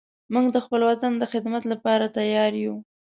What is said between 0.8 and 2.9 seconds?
وطن د خدمت لپاره تیار یو